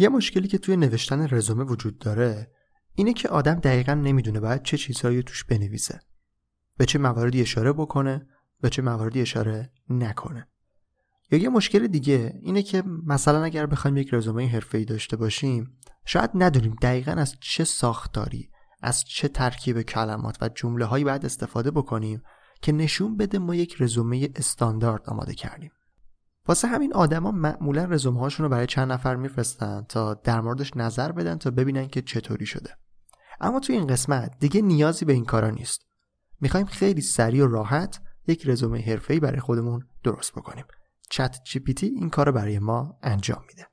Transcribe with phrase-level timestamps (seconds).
[0.00, 2.50] یه مشکلی که توی نوشتن رزومه وجود داره
[2.94, 6.00] اینه که آدم دقیقا نمی‌دونه باید چه چیزهایی توش بنویسه.
[6.76, 8.26] به چه مواردی اشاره بکنه،
[8.60, 10.48] به چه مواردی اشاره نکنه.
[11.30, 16.30] یا یه مشکل دیگه اینه که مثلا اگر بخوایم یک رزومه حرفه‌ای داشته باشیم شاید
[16.34, 18.50] ندونیم دقیقا از چه ساختاری
[18.82, 22.22] از چه ترکیب کلمات و جمله هایی باید استفاده بکنیم
[22.62, 25.70] که نشون بده ما یک رزومه استاندارد آماده کردیم
[26.50, 31.12] واسه همین آدما معمولا رزومه هاشون رو برای چند نفر میفرستن تا در موردش نظر
[31.12, 32.76] بدن تا ببینن که چطوری شده.
[33.40, 35.86] اما توی این قسمت دیگه نیازی به این کارا نیست.
[36.40, 40.64] می‌خوایم خیلی سریع و راحت یک رزومه حرفه‌ای برای خودمون درست بکنیم.
[41.10, 43.66] چت جی این کار رو برای ما انجام میده.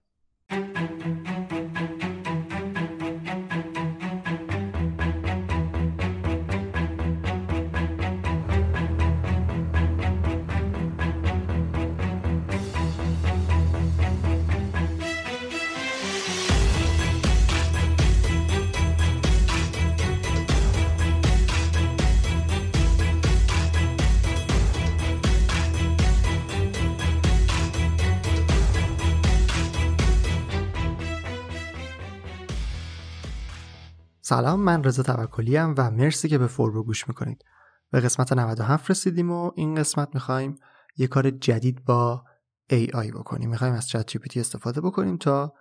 [34.30, 37.44] سلام من رضا توکلی ام و مرسی که به فوربو گوش می‌کنید.
[37.92, 40.56] به قسمت 97 رسیدیم و این قسمت می‌خوایم
[40.98, 42.24] یه کار جدید با
[42.72, 43.50] AI بکنیم.
[43.50, 45.54] می‌خوایم از چت جی استفاده بکنیم تا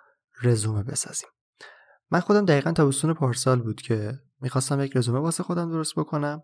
[0.43, 1.29] رزومه بسازیم.
[2.11, 6.43] من خودم دقیقا تابستون پارسال بود که می‌خواستم یک رزومه واسه خودم درست بکنم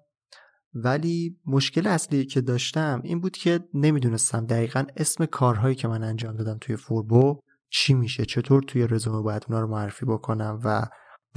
[0.75, 6.37] ولی مشکل اصلی که داشتم این بود که نمی‌دونستم دقیقا اسم کارهایی که من انجام
[6.37, 7.41] دادم توی فوربو
[7.71, 10.87] چی میشه چطور توی رزومه باید اونا رو معرفی بکنم و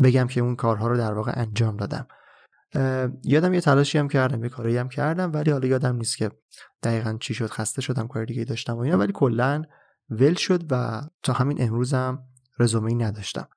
[0.04, 2.08] بگم که اون کارها رو در واقع انجام دادم.
[3.24, 6.32] یادم یه تلاشی هم کردم یه کاری هم کردم ولی حالا یادم نیست که
[6.84, 9.64] دقیقا چی شد خسته شدم کار دیگه داشتم و اینا ولی کلا
[10.10, 12.24] ول شد و تا همین امروزم
[12.60, 13.48] رزومه ای نداشتم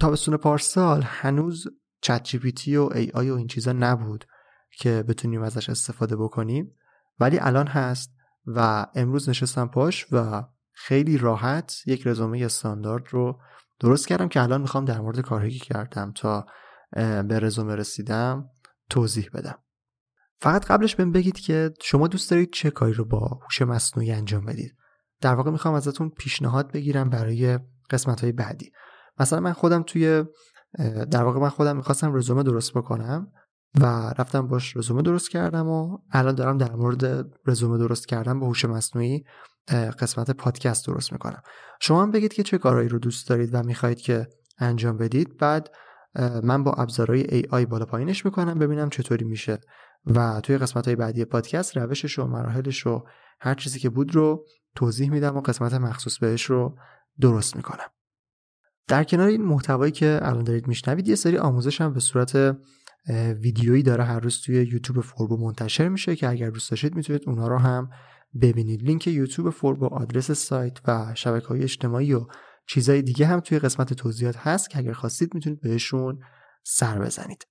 [0.00, 1.66] تابستون پارسال هنوز
[2.00, 4.24] چت جی پی تی و ای آی و این چیزا نبود
[4.78, 6.74] که بتونیم ازش استفاده بکنیم
[7.20, 8.14] ولی الان هست
[8.46, 13.40] و امروز نشستم پاش و خیلی راحت یک رزومه استاندارد رو
[13.80, 16.46] درست کردم که الان می‌خوام در مورد کارهایی که کردم تا
[17.28, 18.48] به رزومه رسیدم
[18.90, 19.58] توضیح بدم.
[20.40, 24.44] فقط قبلش بهم بگید که شما دوست دارید چه کاری رو با هوش مصنوعی انجام
[24.44, 24.76] بدید.
[25.20, 27.58] در واقع می‌خوام ازتون پیشنهاد بگیرم برای
[27.90, 28.72] قسمت های بعدی.
[29.20, 30.24] مثلا من خودم توی
[31.10, 33.32] در واقع من خودم می‌خواستم رزومه درست بکنم
[33.80, 33.84] و
[34.18, 38.64] رفتم باش رزومه درست کردم و الان دارم در مورد رزومه درست کردم با هوش
[38.64, 39.24] مصنوعی
[39.70, 41.42] قسمت پادکست درست می‌کنم.
[41.80, 44.26] شما هم بگید که چه کارهایی رو دوست دارید و می‌خواهید که
[44.58, 45.36] انجام بدید.
[45.36, 45.70] بعد
[46.42, 49.58] من با ابزارهای AI بالا پایینش می‌کنم ببینم چطوری میشه
[50.06, 53.04] و توی قسمت های بعدی پادکست روشش و مراحلش و
[53.40, 54.44] هر چیزی که بود رو
[54.74, 56.76] توضیح میدم و قسمت مخصوص بهش رو
[57.20, 57.86] درست می‌کنم.
[58.88, 62.56] در کنار این محتوایی که الان دارید میشنوید یه سری آموزش هم به صورت
[63.40, 67.48] ویدیویی داره هر روز توی یوتیوب فوربو منتشر میشه که اگر دوست داشتید می‌تونید اونها
[67.48, 67.90] رو هم
[68.42, 68.82] ببینید.
[68.82, 72.26] لینک یوتیوب فوربو آدرس سایت و شبکه های اجتماعی و
[72.66, 76.20] چیزهای دیگه هم توی قسمت توضیحات هست که اگر خواستید می‌تونید بهشون
[76.62, 77.46] سر بزنید.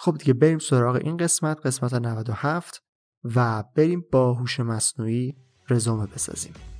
[0.00, 2.82] خب دیگه بریم سراغ این قسمت قسمت 97
[3.24, 5.36] و بریم با هوش مصنوعی
[5.70, 6.71] رزومه بسازیم.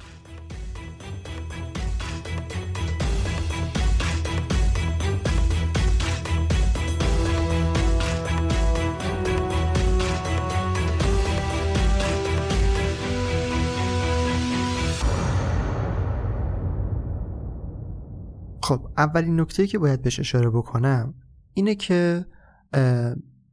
[18.72, 21.14] خب اولین نکته که باید بهش اشاره بکنم
[21.54, 22.26] اینه که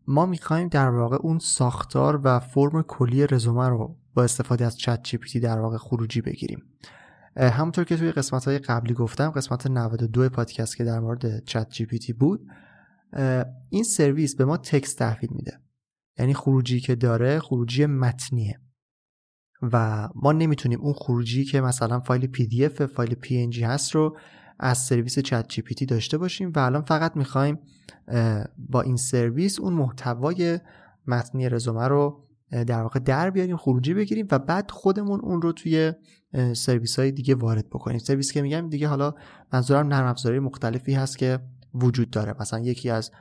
[0.08, 5.40] ما می‌خوایم در واقع اون ساختار و فرم کلی رزومه رو با استفاده از ChatGPT
[5.40, 6.64] در واقع خروجی بگیریم.
[7.38, 12.48] همونطور که توی قسمت های قبلی گفتم قسمت 92 پادکست که در مورد ChatGPT بود
[13.70, 15.60] این سرویس به ما text تحویل میده.
[16.20, 18.60] یعنی خروجی که داره خروجی متنیه.
[19.62, 24.18] و ما نمی‌تونیم اون خروجی که مثلا فایل PDF فایل پی هست رو
[24.60, 27.60] از سرویس ChatGPT داشته باشیم و الان فقط می‌خوایم
[28.58, 30.60] با این سرویس اون محتوای
[31.08, 35.94] متنی رزومه رو در واقع در بیاریم خروجی بگیریم و بعد خودمون اون رو توی
[36.54, 38.00] سرویس های دیگه وارد بکنیم.
[38.00, 39.14] سرویس که میگم دیگه حالا
[39.54, 41.40] منظورم نرم افزاری مختلفی هست که
[41.74, 42.36] وجود داره.
[42.40, 43.12] مثلا یکی از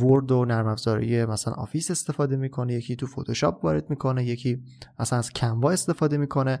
[0.00, 4.62] Word و نرم افزاری مثلا Office استفاده می‌کنه یکی تو فتوشاپ وارد می‌کنه یکی
[5.00, 6.60] مثلا از Canva استفاده می‌کنه.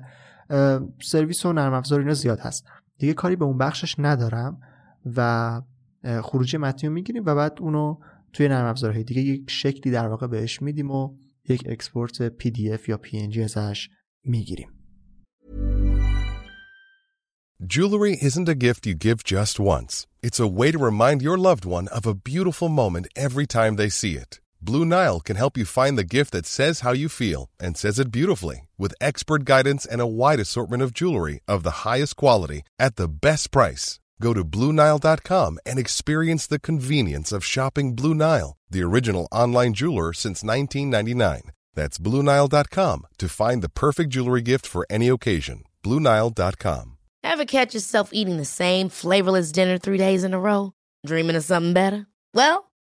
[1.02, 2.66] سرویس و نرم افزار اینا زیاد هست.
[3.00, 4.60] دیگه کاری به اون بخشش ندارم
[5.16, 5.62] و
[6.22, 7.98] خروجی متنی رو می‌گیریم و بعد اونو
[8.32, 11.16] توی نرم افزارهای دیگه یک شکلی در واقع بهش میدیم و
[11.48, 13.88] یک اکسپورت PDF یا PNG ازش
[14.24, 14.68] می‌گیریم
[17.74, 20.06] Jewelry isn't a gift you give just once.
[20.26, 23.90] It's a way to remind your loved one of a beautiful moment every time they
[24.00, 24.32] see it.
[24.62, 27.98] Blue Nile can help you find the gift that says how you feel and says
[27.98, 32.62] it beautifully with expert guidance and a wide assortment of jewelry of the highest quality
[32.78, 34.00] at the best price.
[34.20, 40.12] Go to BlueNile.com and experience the convenience of shopping Blue Nile, the original online jeweler
[40.12, 41.52] since 1999.
[41.74, 45.64] That's BlueNile.com to find the perfect jewelry gift for any occasion.
[45.82, 46.98] BlueNile.com.
[47.24, 50.72] Ever catch yourself eating the same flavorless dinner three days in a row?
[51.06, 52.06] Dreaming of something better?
[52.34, 52.69] Well,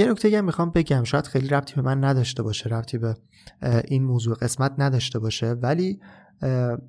[0.00, 1.04] یه نکته هم می‌خوام بگم.
[1.04, 3.16] شاید خیلی ربطی به من نداشته باشه ربطی به
[3.84, 5.46] این موضوع قسمت نداشته باشه.
[5.50, 6.00] ولی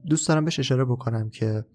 [0.05, 1.65] دوست دارم بهش اشاره بکنم که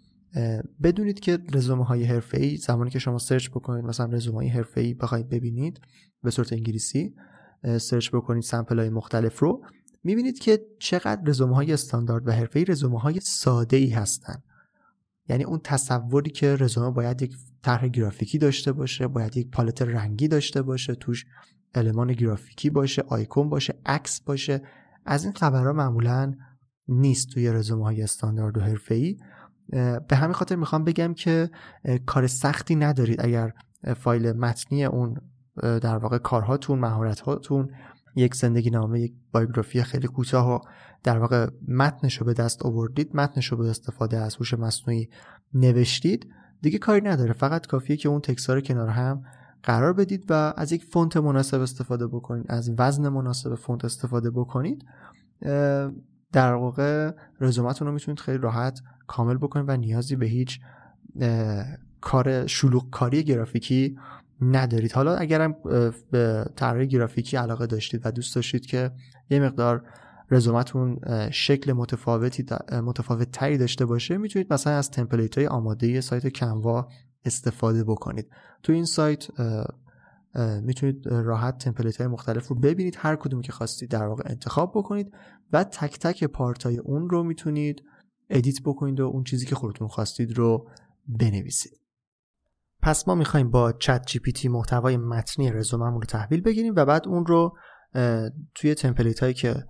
[0.82, 4.80] بدونید که رزومه های حرفه ای زمانی که شما سرچ بکنید مثلا رزومه های حرفه
[4.80, 5.80] ای بخواید ببینید
[6.22, 7.14] به صورت انگلیسی
[7.80, 9.64] سرچ بکنید سمپل های مختلف رو
[10.04, 14.42] می‌بینید که چقدر رزومه های استاندارد و حرفه ای رزومه های ساده ای هستن.
[15.28, 20.28] یعنی اون تصوری که رزومه باید یک طرح گرافیکی داشته باشه باید یک پالت رنگی
[20.28, 21.26] داشته باشه توش
[21.74, 24.62] المان گرافیکی باشه آیکون باشه عکس باشه.
[25.06, 26.34] از این خبرها معمولا
[26.88, 29.16] نیست توی رزومه های استاندارد و حرفه‌ای.
[30.08, 31.50] به همین خاطر می‌خوام بگم که
[32.06, 33.52] کار سختی ندارید اگر
[33.96, 35.16] فایل متنی اون
[35.62, 37.70] در واقع کارهاتون مهارتهاتون
[38.16, 40.58] یک زندگی نامه یک biography خیلی کوتاه و
[41.02, 45.08] در واقع متنش رو به دست آوردید متنش رو به استفاده از هوش مصنوعی
[45.54, 46.28] نوشتید
[46.62, 47.32] دیگه کاری نداره.
[47.32, 49.22] فقط کافیه که اون text رو کنار هم
[49.62, 54.84] قرار بدید و از یک فونت مناسب استفاده بکنید از وزن مناسب فونت استفاده بکنید.
[56.32, 60.60] در واقع رزومتون رو می‌تونید خیلی راحت کامل بکنید و نیازی به هیچ
[62.00, 63.98] کار شلوغ کاری گرافیکی
[64.40, 64.92] ندارید.
[64.92, 65.56] حالا اگرم
[66.10, 68.90] به طراحی گرافیکی علاقه داشتید و دوست داشتید که
[69.30, 69.84] یه مقدار
[70.30, 70.98] رزومتون
[71.30, 76.88] شکل متفاوتی متفاوت تری داشته باشه می‌تونید مثلا از تمپلیت های آماده سایت کنوا
[77.24, 78.30] استفاده بکنید.
[78.62, 79.26] تو این سایت
[80.62, 85.12] می‌تونید راحت تمپلیت های مختلف رو ببینید هر کدوم که خواستید در واقع انتخاب بکنید
[85.52, 87.82] و تک تک part های اون رو می‌تونید
[88.30, 90.68] edit بکنید و اون چیزی که خودتون خواستید رو
[91.08, 91.85] بنویسید.
[92.86, 97.56] پس ما می‌خوایم با ChatGPT محتوای متنی رزوممون رو تحویل بگیریم و بعد اون رو
[98.54, 99.64] توی template هایی که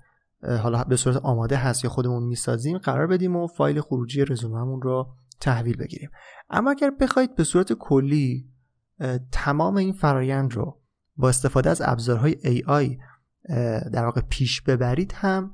[0.63, 5.15] حالا به صورت آماده هست یا خودمون می‌سازیم قرار بدیم و فایل خروجی رزوممون رو
[5.41, 6.11] تحویل بگیریم.
[6.51, 8.51] اما اگر بخواید به صورت کلی
[9.33, 10.81] تمام این فرایند رو
[11.17, 12.99] با استفاده از ابزارهای AI
[13.93, 15.53] در واقع پیش ببرید هم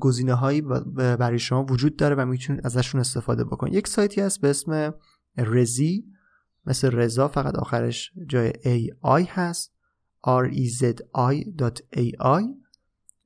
[0.00, 0.62] گزینه هایی
[0.94, 3.74] برای شما وجود داره و می‌تونید ازشون استفاده بکنید.
[3.74, 4.94] یک سایتی هست به اسم
[5.38, 6.04] رزی.
[6.66, 9.72] مثل رزا فقط آخرش جای AI هست.
[10.26, 11.44] rezI.ai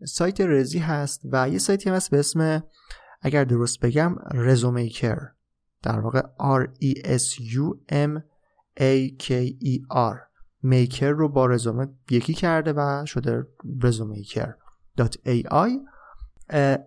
[0.07, 2.62] سایت رزی هست و یه سایتی هست به اسم
[3.23, 5.19] اگر درست بگم رزومیکر
[5.83, 8.21] در واقع R E S U M
[8.81, 9.31] A K
[9.64, 10.16] E R.
[10.62, 13.47] maker رو با رزومه یکی کرده و شده
[15.26, 15.71] .ai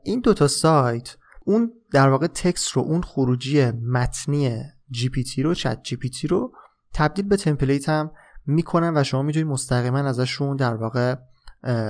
[0.03, 6.51] این دوتا سایت اون در واقع text رو اون خروجی متنی GPT رو ChatGPT رو
[6.93, 8.11] تبدیل به template هم
[8.45, 11.15] می‌کنن و شما می‌تونید مستقیما ازشون در واقع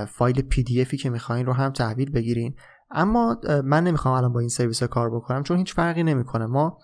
[0.08, 2.54] فایل PDF ی که می‌خواین رو هم تحویل بگیرین.
[2.90, 6.46] اما من نمی‌خوام الان با این سرویس کار بکنم چون هیچ فرقی نمی‌کنه.
[6.46, 6.78] ما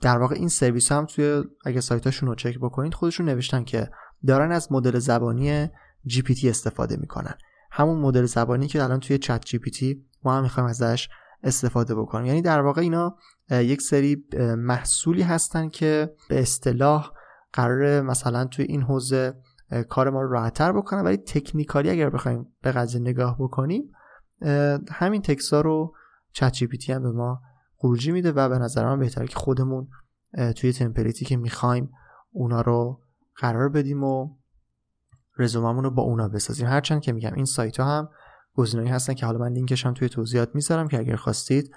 [0.00, 3.90] در واقع این سرویس هم توی اگه سایتاشون رو چک بکنید خودشون نوشتن که
[4.26, 5.68] دارن از مدل زبانی
[6.06, 7.34] GPT استفاده می‌کنن.
[7.70, 11.08] همون مدل زبانی که الان توی ChatGPT ما هم می‌خوایم ازش
[11.42, 12.26] استفاده بکنیم.
[12.26, 13.16] یعنی در واقع اینا
[13.52, 14.24] یک سری
[14.56, 17.12] محصولی هستن که به اصطلاح
[17.52, 19.34] قرار مثلا توی این حوزه
[19.88, 21.00] کار ما رو راحتتر بکنن.
[21.00, 23.92] ولی technically اگر بخوایم به قضیه نگاه بکنیم
[24.92, 25.94] همین تکسا رو
[26.32, 27.40] چت جی هم به ما
[27.76, 29.88] خروجی میده و به نظر من بهتره که خودمون
[30.56, 31.90] توی تمپلیتی که می‌خوایم
[32.30, 33.00] اونا رو
[33.36, 34.36] قرار بدیم و
[35.38, 36.66] رزوممون رو با اونا بسازیم.
[36.66, 38.08] هرچند که میگم این سایت ها هم
[38.54, 41.74] گزینه‌ای هستن که حالا من لینکش هم توی توضیحات می‌ذارم که اگر خواستید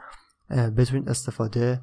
[0.50, 1.82] بتونید استفاده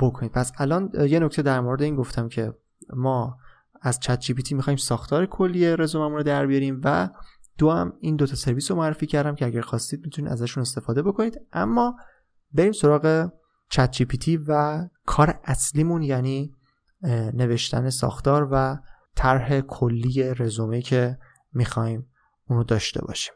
[0.00, 0.32] بکنید.
[0.32, 2.54] پس الان یه نکته در مورد این گفتم که
[2.90, 3.38] ما
[3.82, 7.10] از چت جی پی می‌خوایم ساختار کلی رزوممون رو در بیاریم و
[7.58, 11.40] دو هم این دوتا سرویس رو معرفی کردم که اگر خواستید می‌تونید ازشون استفاده بکنید.
[11.52, 11.96] اما
[12.52, 13.30] بریم سراغ
[13.68, 16.54] ChatGPT و کار اصلیمون یعنی
[17.32, 18.78] نوشتن ساختار و
[19.14, 21.18] طرح کلی رزومه که
[21.52, 22.06] می‌خوایم
[22.48, 23.34] اونو داشته باشیم.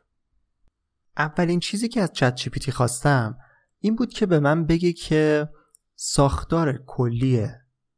[1.17, 3.39] اولین چیزی که از ChatGPT خواستم
[3.81, 5.49] این بود که به من بگه که
[5.95, 7.47] ساختار کلی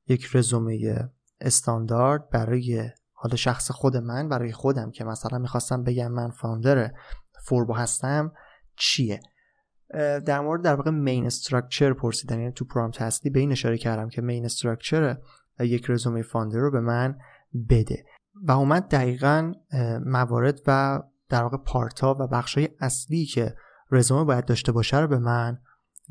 [0.09, 1.09] یک رزومه
[1.41, 6.93] استاندارد برای حالا شخص خود من برای خودم که مثلا می‌خواستم بگم من founder
[7.45, 8.33] فوربو هستم
[8.77, 9.21] چیه؟
[10.27, 14.09] در مورد در واقع main structure پرسیدن یعنی تو prompt هستی به این اشاره کردم
[14.09, 15.17] که main structure
[15.61, 17.19] یک رزومه founder رو به من
[17.69, 18.05] بده.
[18.43, 19.53] و اومد دقیقا
[20.07, 23.55] موارد و در واقع part ا و بخشای اصلی که
[23.91, 25.59] رزومه باید داشته باشه رو به من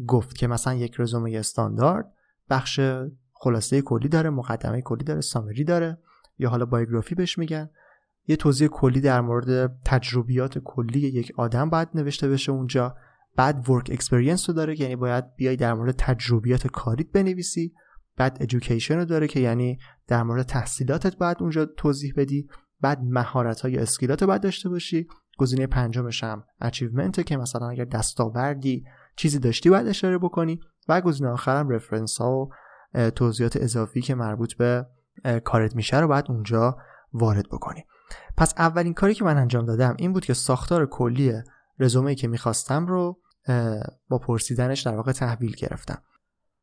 [0.07, 2.11] گفت که مثلا یک رزومه استاندارد
[2.49, 2.79] بخش
[3.33, 5.97] خلاصه کلی داره مقدمه کلی داره summary داره.
[6.37, 7.69] یا حالا biography بهش میگن.
[8.27, 12.95] یه توضیح کلی در مورد تجربیات کلی یک آدم باید نوشته بشه اونجا.
[13.35, 17.73] بعد work experience رو داره یعنی باید بیای در مورد تجربیات کاریت بنویسی.
[18.17, 22.47] بعد education رو داره که یعنی در مورد تحصیلاتت باید اونجا توضیح بدی.
[22.81, 25.07] بعد مهارت های skill ات رو باید داشته باشی.
[25.37, 28.83] گزینه پنجمش هم achievement که مثلا اگر دستاوردی
[29.15, 32.49] چیزی داشتی باید اشاره بکنی و گزینه آخرم رفرنس ها و
[33.09, 34.85] توضیحات اضافی که مربوط به
[35.43, 36.77] کارت میشه رو باید اونجا
[37.13, 37.85] وارد بکنی.
[38.37, 41.33] پس اولین کاری که من انجام دادم این بود که ساختار کلی
[41.79, 43.21] رزومه که می‌خواستم رو
[44.09, 46.01] با پرسیدنش در واقع تحویل گرفتم.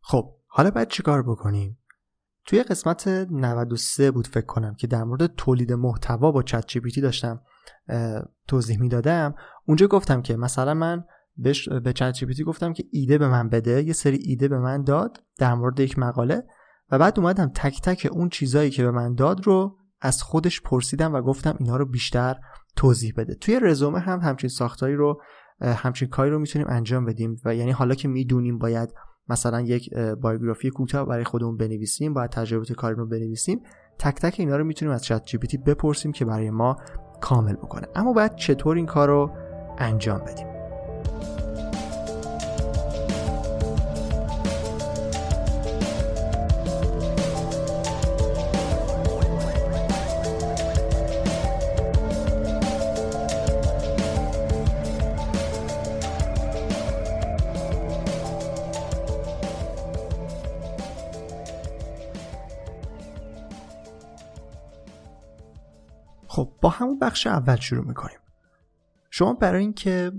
[0.01, 1.79] خب حالا باید چیکار بکنیم؟
[2.45, 7.41] توی قسمت 93 بود فکر کنم که در مورد تولید محتوا با چت جی داشتم
[8.49, 9.35] توضیح می‌دادم.
[9.67, 11.05] اونجا گفتم که مثلا من
[11.85, 13.83] به چت جی گفتم که ایده به من بده.
[13.83, 16.43] یه سری ایده به من داد در مورد یک مقاله
[16.91, 21.15] و بعد اومدم تک تک اون چیزایی که به من داد رو از خودش پرسیدم
[21.15, 22.37] و گفتم اینا رو بیشتر
[22.77, 23.35] توضیح بده.
[23.35, 25.23] توی رزومه هم همچین ساختاری رو
[25.61, 28.95] همچین کاری رو می‌تونیم انجام بدیم و یعنی حالا که می‌دونیم باید
[29.29, 33.61] مثلا یک بایوگرافی کوتاه برای خودمون بنویسیم باید تجربه کاری رو بنویسیم
[33.99, 36.77] تک تک اینا رو می‌تونیم از چت جی بپرسیم که برای ما
[37.21, 37.87] کامل بکنه.
[37.95, 39.31] اما باید چطور این کار رو
[39.79, 40.56] انجام بدیم؟
[66.69, 68.19] همون بخش اول شروع می‌کنیم.
[69.11, 70.13] شما برای اینکه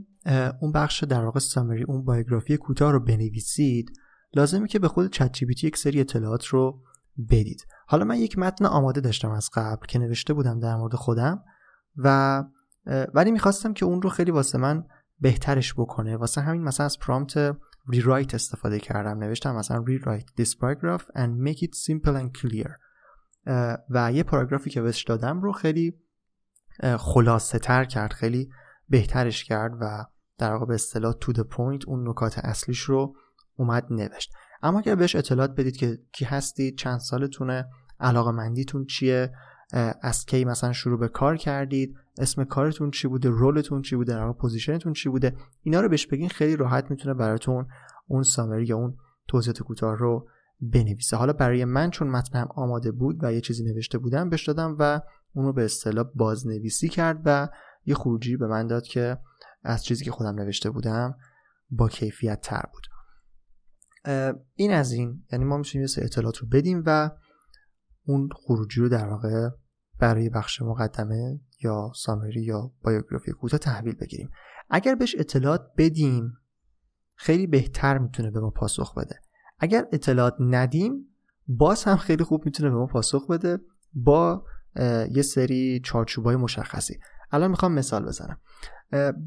[0.62, 3.92] اون بخش در واقع سامری اون بایوگرافی کوتاه رو بنویسید
[4.34, 6.84] لازمه که به خود چت یک سری اطلاعات رو
[7.30, 7.68] بدید.
[7.88, 11.44] حالا من یک متن آماده داشتم از قبل که نوشته بودم در مورد خودم
[11.98, 12.44] و
[13.13, 14.84] ولی می‌خواستم که اون رو خیلی واسه من
[15.20, 16.18] بهترش بکنه.
[16.18, 17.51] واسه همین مثلا از پرامپت
[17.94, 19.18] rewrite استفاده کردم.
[19.18, 22.72] نوشتم مثلا rewrite this paragraph and make it simple and clear.
[23.89, 25.94] و یه پاراگرافی که بهش دادم رو خیلی
[26.98, 28.50] خلاصه تر کرد خیلی
[28.89, 30.05] بهترش کرد و
[30.38, 33.15] در واقع به اصطلاح to the point اون نکات اصلیش رو
[33.55, 34.34] اومد نوشت.
[34.63, 37.65] اما اگر بهش اطلاعات بدید که کی هستید چند سالتونه
[38.00, 39.31] علاقه مندیتون چیه
[40.01, 44.13] از کی مثلا شروع به کار کردید اسم کارتون چی بوده role تون چی بوده
[44.13, 47.67] در position تون چی بوده اینا رو بهش بگین خیلی راحت می‌تونه براتون
[48.07, 50.27] اون summary یا اون توضیحات کوتاه رو
[50.62, 51.17] بنویسه.
[51.17, 55.01] حالا برای من چون متنم آماده بود و یه چیزی نوشته بودم بهش دادم و
[55.38, 57.50] اونو به اصطلاح بازنویسی کرد و
[57.86, 59.17] یه خروجی به من داد که
[59.63, 61.17] از چیزی که خودم نوشته بودم
[61.70, 62.88] با کیفیت تر بود.
[64.56, 65.24] این از این.
[65.32, 67.12] یعنی ما می‌تونیم یه اطلاعات رو بدیم و
[68.06, 69.50] اون خروجی رو در واقع
[70.00, 74.29] برای بخش مقدمه یا سامری یا بایوگرافی کوتاه تحویل بگیریم.
[74.70, 76.34] اگر بهش اطلاعات بدیم
[77.15, 79.20] خیلی بهتر می‌تونه به ما پاسخ بده.
[79.60, 81.15] اگر اطلاعات ندیم
[81.48, 83.60] باز هم خیلی خوب می‌تونه به ما پاسخ بده
[83.94, 84.46] با
[85.12, 87.00] یه سری چارچوبای مشخصی.
[87.31, 88.38] الان می‌خوام مثال بزنم.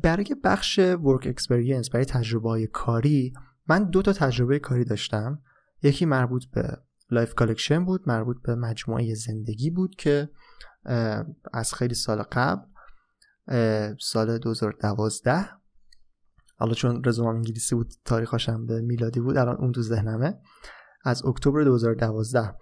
[0.02, 3.32] برای بخش work experience برای تجربه کاری
[3.68, 5.42] من دو تا تجربه کاری داشتم.
[5.82, 6.78] یکی مربوط به
[7.10, 10.30] Life Collection بود مربوط به مجموعه زندگی بود که
[11.52, 12.62] از خیلی سال قبل
[14.00, 15.46] سال 2012
[16.56, 20.38] حالا چون رزومم انگلیسی بود تاریخاشم به میلادی بود الان اون تو ذهنمه.
[21.04, 22.54] از اکتبر 2012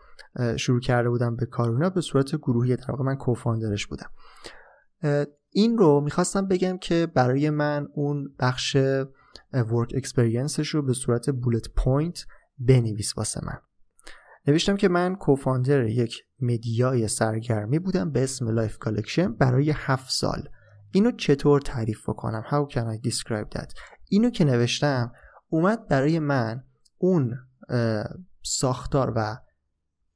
[0.57, 4.11] شروع کرده بودم به کار اونا به صورت گروهی در واقع من co-founder ش بودم.
[5.51, 8.77] این رو می‌خواستم بگم که برای من اون بخش
[9.53, 12.27] work experience ش رو به صورت bullet point
[12.59, 13.59] بنویس واسه من.
[14.47, 20.49] نوشتم که من co-founder یک مدیای سرگرمی بودم به اسم Life Collection برای هفت سال.
[20.93, 23.73] اینو چطور تعریف بکنم؟ How can I describe that?
[24.09, 25.13] اینو که نوشتم
[25.49, 26.65] اومد برای من
[26.99, 27.35] اون
[28.43, 29.37] ساختار و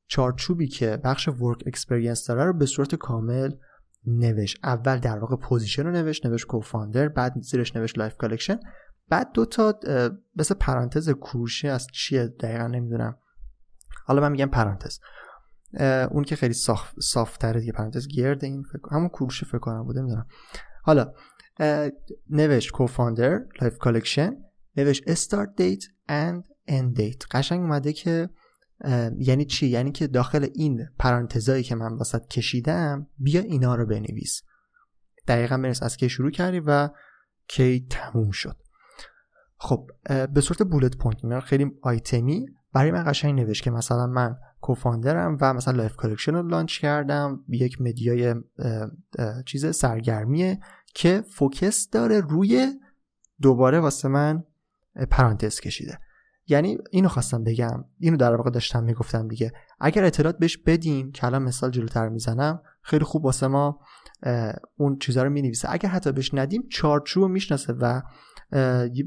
[0.07, 3.51] چارچوبی که بخش work experience داره رو به صورت کامل
[4.07, 4.59] نوشت.
[4.63, 8.61] اول در واقع position رو نوشت نوشت co-founder بعد زیرش نوشت Life Collection
[9.09, 9.81] بعد دو تا
[10.37, 13.19] مثل پرانتز کروشی از چیه دقیقا نمی‌دونم.
[14.05, 14.99] حالا من میگم پرانتز.
[16.11, 20.03] اون که خیلی صاف صافتره دیگه پرانتز گرد این فکر همون کروش فکر کنم بوده
[20.03, 20.27] می‌دونم
[20.83, 21.13] حالا
[22.31, 24.37] نوشت co-founder Life Collection
[24.77, 28.31] نوشت start date and end date قشنگ اومده که
[29.19, 34.43] یعنی چی؟ یعنی که داخل این پرانتزایی که من واست کشیدم بیا اینا رو بنویس.
[35.29, 36.89] دقیقا بنویس از کی شروع کردی و
[37.49, 38.57] کی تموم شد.
[39.57, 39.91] خب
[40.35, 45.32] به صورت bullet point اینا خیلی آیتمی برای من قشنگ نوشت که مثلا من co-founder
[45.32, 47.45] م و مثلا Life Collection رو launch کردم.
[47.49, 48.35] یک مدیای
[49.47, 50.61] چیز سرگرمیه
[50.95, 52.69] که focus داره روی
[53.41, 54.45] دوباره واسه من
[55.11, 55.99] پرانتز کشیده.
[56.53, 57.85] یعنی اینو خواستم بگم.
[57.99, 59.53] اینو در واقع داشتم می‌گفتم دیگه.
[59.81, 63.81] اگر اطلاعات بهش بدیم که الان مثال جلوتر می‌زنم خیلی خوب واسه ما
[64.77, 65.69] اون چیزا رو می‌نویسه.
[65.71, 68.03] اگر حتی بهش ندیم چارچوب می‌شناسه و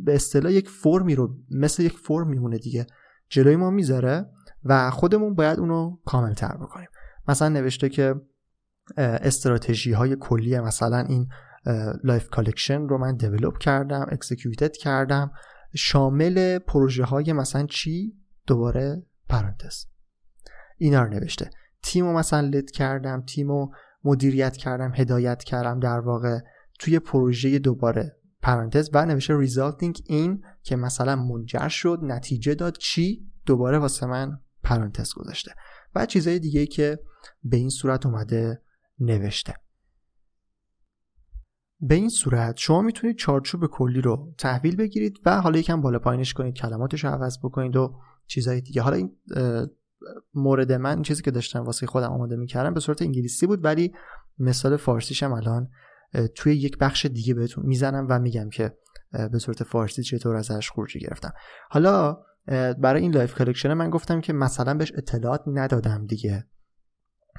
[0.05, 2.85] به اصطلاح یک فرمی رو مثل یک فرم میمونه دیگه.
[3.29, 4.25] جلوی ما می‌ذاره
[4.63, 6.87] و خودمون باید اونو کامل تر بکنیم.
[7.27, 8.15] مثلا نوشته که
[8.97, 11.27] استراتژی های کلی مثلا این
[12.03, 15.31] Life Collection رو من develop کردم executed کردم.
[15.75, 18.13] شامل پروژه های مثلا چی؟
[18.47, 19.85] دوباره پرانتز.
[20.77, 21.49] اینا رو نوشته.
[21.83, 23.71] تیم رو مثلا لید کردم تیم رو
[24.03, 26.39] مدیریت کردم هدایت کردم در واقع
[26.79, 33.31] توی پروژه دوباره پرانتز و نوشته resulting این که مثلا منجر شد نتیجه داد چی؟
[33.45, 35.51] دوباره واسه من پرانتز گذاشته.
[35.95, 36.99] و چیزهای دیگه که
[37.43, 38.61] به این صورت اومده
[38.99, 39.53] نوشته.
[41.87, 46.33] به این صورت شما می‌تونید چارچوب کلی رو تحویل بگیرید و حالا یکم بالا پایینش
[46.33, 47.95] کنید کلماتش رو عوض بکنید و
[48.27, 48.81] چیزهای دیگه.
[48.81, 49.11] حالا این
[50.33, 53.93] مورد من چیزی که داشتم واسه خودم آماده می‌کردم به صورت انگلیسی بود ولی
[54.39, 55.69] مثال فارسیشم الان
[56.35, 58.77] توی یک بخش دیگه بهتون می‌زنم و میگم که
[59.31, 61.33] به صورت فارسی چطور ازش خروجی گرفتم.
[61.69, 62.17] حالا
[62.77, 66.45] برای این Life Collection من گفتم که مثلا بهش اطلاعات ندادم دیگه.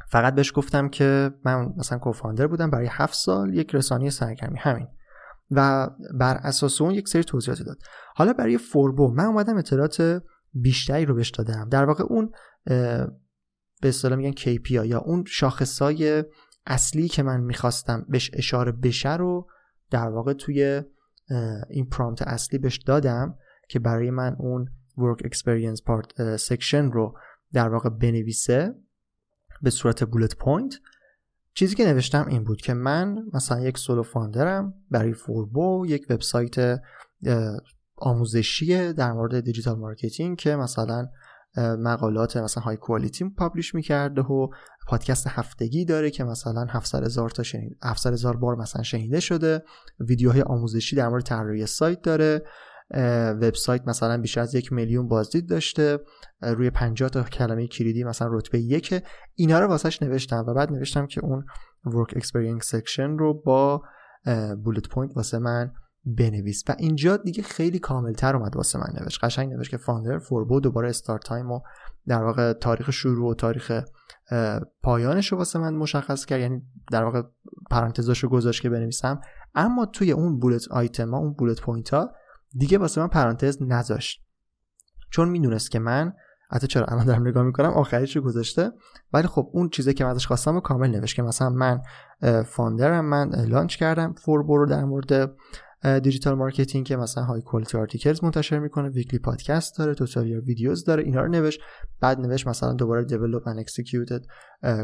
[0.08, 4.88] فقط بهش گفتم که من مثلا co-founder بودم برای هفت سال یک رسانه سرگرمی همین.
[5.50, 7.78] و بر اساس اون یک سری توضیحات داد.
[8.14, 10.22] حالا برای فوربو من اومدم اطلاعات
[10.54, 11.68] بیشتری رو بهش دادم.
[11.68, 12.30] در واقع اون
[13.80, 16.24] به اصطلاح میگن KPI یا اون شاخصای
[16.66, 19.48] اصلی که من می‌خواستم بهش اشاره بشه رو
[19.90, 20.82] در واقع توی
[21.70, 23.34] این prompt اصلی بهش دادم
[23.68, 27.18] که برای من اون work experience part section رو
[27.52, 28.74] در واقع بنویسه.
[29.62, 30.74] به صورت bullet point
[31.54, 36.06] چیزی که نوشتم این بود که من مثلا یک solo founder م برای فوربو یک
[36.10, 36.80] وبسایت
[37.96, 41.06] آموزشی در مورد digital marketing که مثلا
[41.58, 44.48] مقالات مثلا high quality publish می‌کرده و
[44.88, 49.62] پادکست هفتگی داره که مثلا 700 هزار تا شنید 700 هزار بار مثلا شنیده شده
[50.00, 52.42] ویدیوهای آموزشی در مورد طراحی سایت داره.
[53.40, 55.98] وبسایت مثلا بیش از یک میلیون بازدید داشته
[56.42, 59.02] روی 50 تا کلمه کلیدی مثلا رتبه یک
[59.34, 61.44] اینا رو واسش نوشتم و بعد نوشتم که اون
[61.84, 63.82] work experience section رو با
[64.64, 65.72] bullet point واسه من
[66.04, 66.64] بنویس.
[66.68, 69.24] و اینجا دیگه خیلی کاملتر اومد واسه من نوشت.
[69.24, 71.60] قشنگ نوشت که founder فوربو دوباره start time و
[72.06, 73.82] در واقع تاریخ شروع و تاریخ
[74.82, 76.40] پایانش رو واسه من مشخص کرد.
[76.40, 77.22] یعنی در واقع
[77.70, 79.20] پرانتزاش رو گذاشت که بنویسم.
[79.54, 82.10] اما توی اون bullet item ها اون bullet point ها
[82.58, 84.22] دیگه واسه من پرانتز نذاشت.
[85.10, 86.12] چون می‌دونست که من
[86.50, 88.72] حتی چرا الان دارم نگاه می‌کنم آخریش رو گذاشته.
[89.12, 91.80] ولی خب اون چیزی که من ازش خواستم رو کامل نوشت که مثلا من
[92.42, 94.12] founder م من launch کردم.
[94.12, 95.36] فوربو رو در مورد
[96.02, 101.02] digital marketing که مثلا high quality articles منتشر می‌کنه weekly podcast داره tutorial videos داره
[101.02, 101.60] اینا رو نوشت.
[102.00, 104.22] بعد نوشت مثلا دوباره develop and executed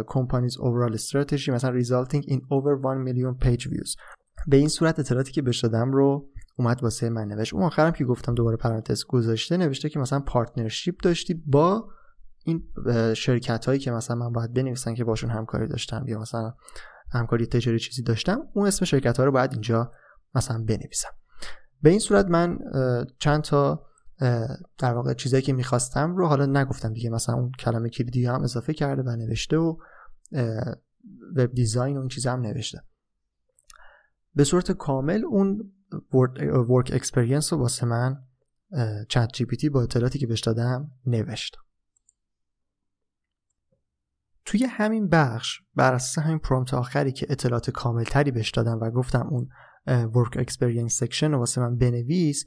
[0.04, 3.96] companies overall strategy مثلا resulting in over 1 million page views.
[4.46, 7.54] به این صورت اطلاعاتی که بهش دادم رو اومد واسه من نوشت.
[7.54, 11.88] اون آخرم که گفتم دوباره پرانتز گذاشته نوشته که مثلا partnership داشتی با
[12.44, 12.62] این
[13.14, 16.54] شرکت هایی که مثلا من باید بنویسن که باشون همکاری داشتم یا مثلا
[17.12, 19.92] همکاری تجاری چیزی داشتم اون اسم شرکت ها رو باید اینجا
[20.34, 21.08] مثلا بنویسم.
[21.82, 22.58] به این صورت من
[23.18, 23.86] چند تا
[24.78, 27.10] در واقع چیزایی که می‌خواستم رو حالا نگفتم دیگه.
[27.10, 29.76] مثلا اون کلمه کلیدی هم اضافه کرده و نوشته و
[31.36, 32.82] web design و این چیزا هم نوشته.
[34.34, 35.72] به صورت کامل اون
[36.68, 38.16] work experience رو واسه من
[39.08, 41.56] ChatGPT با اطلاعاتی که بهش دادم نوشت.
[44.44, 48.90] توی همین بخش بر اساس همین prompt آخری که اطلاعات کامل تری بهش دادم و
[48.90, 49.48] گفتم اون
[49.86, 52.44] work experience section رو واسه من بنویس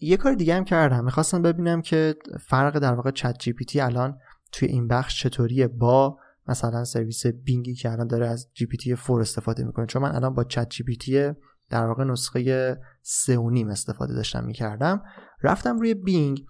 [0.00, 1.04] یه کار دیگه هم کردم.
[1.04, 4.18] می‌خواستم ببینم که فرق در واقع ChatGPT الان
[4.52, 9.20] توی این بخش چطوریه با مثلا سرویس Bing ی که الان داره از GPT 4
[9.20, 9.86] استفاده می‌کنه.
[9.86, 11.32] چون من الان با ChatGPT
[11.70, 15.02] در واقع نسخه سه و نیم استفاده داشتم می‌کردم.
[15.42, 16.46] رفتم روی Bing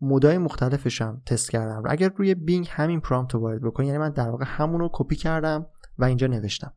[0.00, 1.82] mode ای مختلفشم تست کردم.
[1.88, 5.16] اگر روی Bing همین prompt رو وارد بکنی یعنی من در واقع همون رو کپی
[5.16, 5.66] کردم
[5.98, 6.72] و اینجا نوشتم.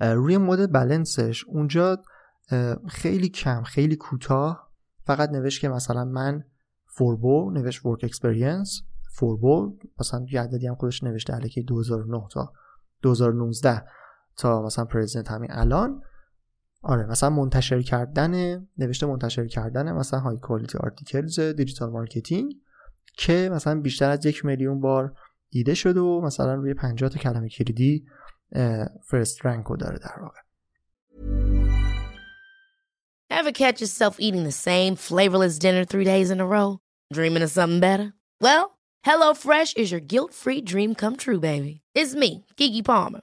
[0.00, 2.02] روی mode balanced ش اونجا
[2.88, 4.70] خیلی کم خیلی کوتاه.
[5.06, 6.44] فقط نوشت که مثلا من
[6.86, 8.82] فوربو نوشت work experience.
[9.14, 12.52] فوربو مثلا یه عددی هم خودش نوشته علیه 2009 تا.
[13.02, 13.84] 2019
[14.36, 16.02] تا مثلا present همین الان
[16.82, 22.54] آره مثلا منتشر کردن نوشته منتشر کردن مثلا high quality articles digital marketing
[23.16, 25.14] که مثلا بیشتر از یک میلیون بار
[25.50, 28.06] دیده شده و مثلا روی 50 تا کلمه کلیدی
[29.02, 30.38] first rank و داره در واقع
[33.30, 36.78] Ever catch yourself eating the same flavorless dinner three days in a row?
[37.12, 38.08] Dreaming of something better?
[38.40, 38.64] Well,
[39.08, 41.74] HelloFresh is your guilt-free dream come true, baby.
[41.94, 43.22] It's me, Kiki Palmer.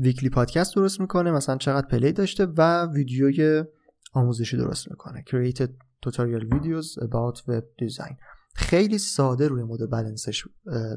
[0.00, 3.64] weekly پادکست درست می‌کنه مثلا چقدر play داشته و ویدیوی
[4.12, 5.24] آموزشی درست می‌کنه.
[5.28, 5.70] Created
[6.06, 8.14] tutorial videos about web design.
[8.54, 10.44] خیلی ساده روی mode balanced ش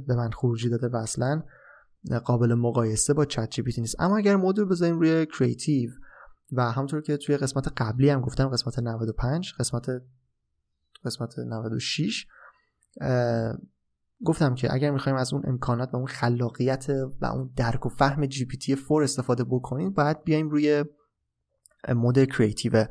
[0.07, 1.43] به من خروجی داده و اصلا
[2.25, 3.95] قابل مقایسه با ChatGPT نیست.
[3.99, 5.89] اما اگر mode رو بذاریم روی creative
[6.51, 9.85] و همونطور که توی قسمت قبلی هم گفتم قسمت 95 قسمت
[11.05, 12.27] قسمت 96
[14.25, 16.85] گفتم که اگر می‌خوایم از اون امکانات و اون خلاقیت
[17.21, 20.85] و اون درک و فهم GPT 4 استفاده بکنیم باید بیایم روی
[21.95, 22.85] mode creative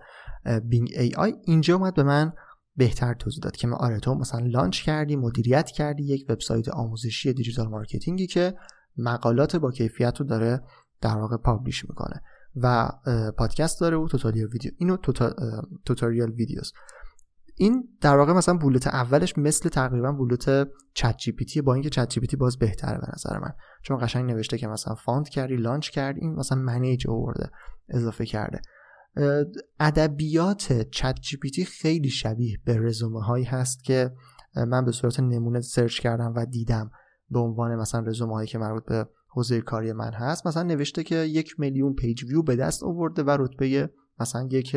[0.64, 2.33] Bing AI اینجا اومد به من
[2.77, 7.33] بهتر توضیح داد که ما آره تو مثلا launch کردی مدیریت کردی یک وبسایت آموزشی
[7.33, 8.55] digital marketing ی که
[8.97, 10.62] مقالات با کیفیت رو داره
[11.01, 12.23] در واقع publish می‌کنه
[12.57, 12.90] و
[13.38, 14.97] پادکست داره و tutorial video اینو
[15.85, 16.73] tutorial videos.
[17.61, 21.90] این در واقع مثلا bullet اولش مثل تقریبا بولت چت جی پی تی با اینکه
[21.90, 23.53] چت جی پی تی باز بهتره به نظر من.
[23.83, 27.51] چون قشنگ نوشته که مثلا found کردی launch کردی این مثلا manage آورده
[27.88, 28.61] اضافه کرده.
[29.81, 34.11] ادبیات ChatGPT خیلی شبیه به رزومه هایی هست که
[34.57, 36.90] من به صورت نمونه search کردم و دیدم
[37.31, 40.46] به عنوان مثلا رزومه هایی که مربوط به حوزه کاری من هست.
[40.46, 44.77] مثلا نوشته که یک میلیون پیج ویو به دست آورده و رتبه مثلا یک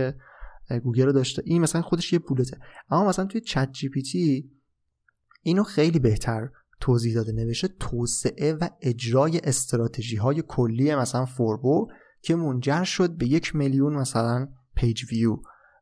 [0.83, 1.41] گوگل رو داشته.
[1.45, 2.57] این مثلا خودش یه bullet ه
[2.89, 4.51] اما مثلا توی ChatGPT
[5.41, 6.49] اینو خیلی بهتر
[6.79, 7.31] توضیح داده.
[7.31, 11.87] نوشته توسعه و اجرای استراتژی های کلی مثلا فوربو
[12.21, 15.37] که منجر شد به یک میلیون مثلا پیج ویو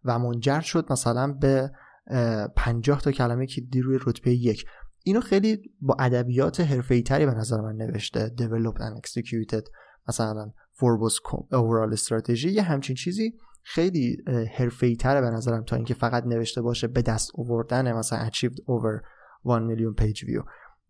[0.06, 1.72] و منجر شد مثلا به
[2.56, 4.66] 50 تا کلمه که روی رتبه یک.
[5.04, 8.32] اینو خیلی با ادبیات حرفه‌ای تری به نظر من نوشته.
[8.38, 9.70] Developed and executed
[10.08, 11.18] مثلا فوربوس
[11.52, 12.50] overall strategy.
[12.50, 13.34] یه همچین چیزی
[13.64, 14.18] خیلی
[14.58, 19.02] حرفه‌ای تره به نظرم تا اینکه فقط نوشته باشه به دست آوردن مثلا achieved over
[19.46, 20.42] 1 میلیون پیج ویو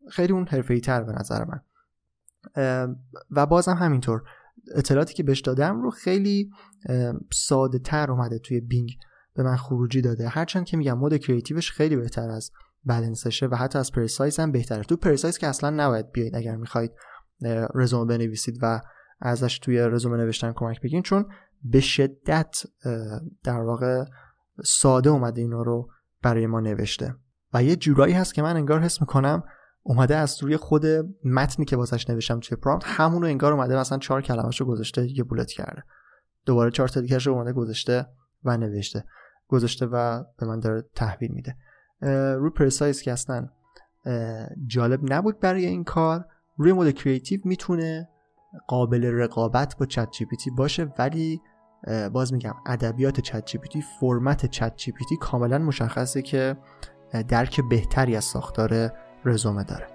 [0.09, 1.59] خیلی اون حرفه‌ای تر به نظر من.
[3.31, 4.23] و بازم همینطور.
[4.75, 6.51] اطلاعاتی که بهش دادم رو خیلی
[7.33, 8.89] ساده تر اومده توی بینگ
[9.35, 10.27] به من خروجی داده.
[10.27, 12.51] هرچند که میگم مود کریتیوش خیلی بهتر از
[12.85, 14.83] بلنسشه و حتی از پرسایز هم بهتره.
[14.83, 16.91] تو پرسایز که اصلا نباید بیاید اگر می‌خواید
[17.75, 18.81] رزومه بنویسید و
[19.19, 21.03] ازش توی رزومه نوشتن کمک بگیرید.
[21.03, 21.25] چون
[21.63, 22.63] به شدت
[23.43, 24.05] در واقع
[24.63, 25.89] ساده اومده اینا رو
[26.21, 27.15] برای ما نوشته.
[27.53, 29.43] و یه جورایی هست که من انگار حس می‌کنم
[29.83, 30.85] اومده از روی خود
[31.25, 35.51] متنی که واسش نوشتم توی prompt همونو انگار اومده مثلا چهار کلمه‌شو گذاشته یه bullet
[35.51, 35.83] کرده.
[36.45, 38.07] دوباره چهار تا دیگه‌شو اومده گذاشته
[38.43, 39.03] و نوشته.
[39.47, 41.55] گذاشته و به من داره تحویل میده.
[42.35, 43.49] روی precise که اصلا
[44.67, 46.25] جالب نبود برای این کار.
[46.57, 48.09] روی mode creative می‌تونه
[48.67, 51.41] قابل رقابت با ChatGPT باشه ولی
[52.13, 56.57] باز میگم ادبیات ChatGPT فرمت ChatGPT کاملا مشخصه که
[57.27, 58.91] درک بهتری از ساختار
[59.25, 59.87] رزومه داره.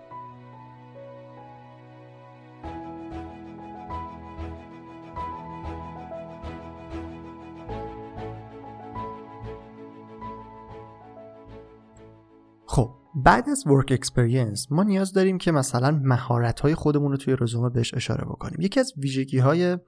[12.66, 17.36] خب بعد از ورک اکسپریانس ما نیاز داریم که مثلا مهارت های خودمون رو توی
[17.40, 18.60] رزومه بهش اشاره بکنیم.
[18.60, 19.78] یکی از ویژگی های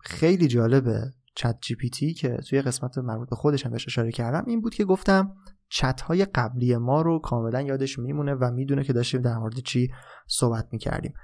[0.00, 4.12] خیلی جالب چت جی پی تی که توی قسمت مربوط به خودش هم بهش اشاره
[4.12, 5.34] کردم این بود که گفتم
[5.68, 9.90] چت های قبلی ما رو کاملا یادش میمونه و می‌دونه که داشتیم در مورد چی
[10.28, 11.14] صحبت می‌کردیم.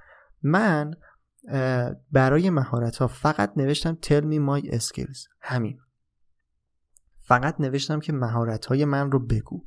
[0.42, 0.94] من
[2.12, 5.28] برای مهارت ها فقط نوشتم tell me my skills.
[5.40, 5.78] همین.
[7.22, 9.66] فقط نوشتم که مهارت های من رو بگو.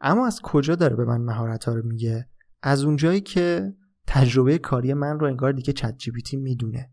[0.00, 2.28] اما از کجا داره به من مهارت ها رو میگه؟
[2.62, 3.74] از اونجایی که
[4.06, 6.92] تجربه کاری من رو انگار دیگه ChatGPT می‌دونه.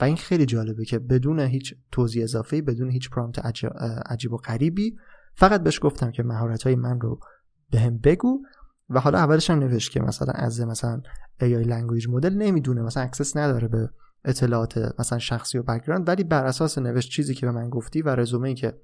[0.00, 3.62] و این خیلی جالبه که بدون هیچ توضیح اضافه بدون هیچ prompt
[4.06, 4.96] عجیب و غریبی
[5.34, 7.20] فقط بهش گفتم که مهارت های من رو
[7.70, 8.42] به هم بگو
[8.90, 11.02] و حالا اولش هم نوشت که مثلا از مثلا
[11.40, 13.90] AI language model نمی‌دونه مثلا access نداره به
[14.24, 18.08] اطلاعات مثلا شخصی و background ولی بر اساس نوشت چیزی که به من گفتی و
[18.08, 18.74] رزومه که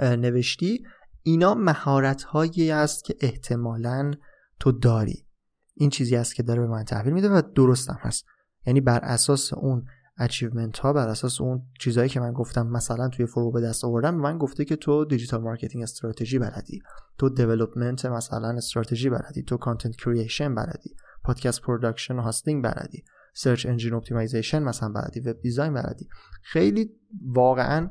[0.00, 0.82] نوشتی
[1.22, 4.12] اینا مهارت هایی است که احتمالا
[4.60, 5.26] تو داری.
[5.74, 8.24] این چیزی است که داره به من تحویل میده و درستم هست.
[8.66, 9.84] یعنی بر اساس اون
[10.18, 14.14] achievement ها بر اساس اون چیزهایی که من گفتم مثلا توی فوربو به دست آوردم
[14.14, 16.82] من گفته که تو digital marketing strategy بلدی.
[17.18, 19.42] تو development مثلا استراتژی بلدی.
[19.42, 20.96] تو content creation بلدی.
[21.24, 23.04] podcast production و hosting بلدی.
[23.34, 25.20] search engine optimization مثلا بلدی.
[25.20, 26.08] web design بلدی.
[26.42, 26.90] خیلی
[27.26, 27.90] واقعا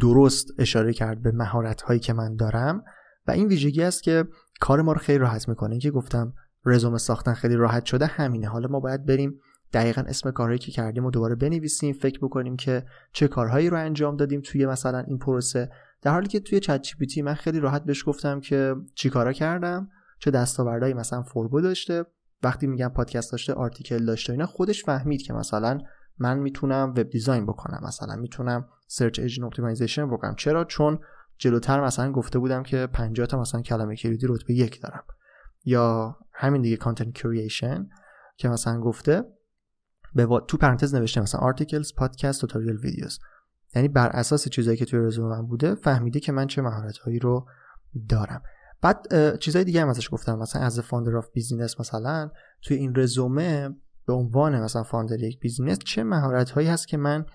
[0.00, 2.84] درست اشاره کرد به مهارت هایی که من دارم
[3.26, 4.24] و این ویژگی است که
[4.60, 5.78] کار ما رو خیلی راحت می‌کنه.
[5.78, 6.34] که گفتم
[6.66, 8.48] رزومه ساختن خیلی راحت شده همینه.
[8.48, 9.40] حالا ما باید بریم
[9.74, 14.16] دقیقا اسم کارهایی که کردیم و دوباره بنویسیم فکر بکنیم که چه کارهایی رو انجام
[14.16, 15.70] دادیم توی مثلا این پروسه.
[16.02, 20.30] در حالی که توی ChatGPT من خیلی راحت بهش گفتم که چی کارا کردم چه
[20.30, 22.04] دستاوردهایی مثلا فوربو داشته.
[22.42, 25.78] وقتی میگم پادکست داشته article داشته اینا خودش فهمید که مثلا
[26.18, 30.34] من می‌تونم web design بکنم مثلا می‌تونم search engine optimization بکنم.
[30.34, 30.98] چرا؟ چون
[31.38, 35.04] جلوتر مثلا گفته بودم که 50 تا مثلا کلمه کلیدی رتبه یک دارم.
[35.64, 37.88] یا همین دیگه content creation
[38.36, 39.24] که مثلا گفته.
[40.14, 43.18] به تو پرانتز نوشته مثلا articles podcast tutorial videos
[43.74, 47.18] یعنی بر اساس چیزایی که توی رزومه من بوده فهمیده که من چه مهارت هایی
[47.18, 47.46] رو
[48.08, 48.42] دارم.
[48.82, 50.38] بعد چیزای دیگه هم ازش گفتم.
[50.38, 52.30] مثلا as founder of business مثلا
[52.62, 57.26] توی این رزومه به عنوان مثلا founder یک business چه مهارت هایی هست که من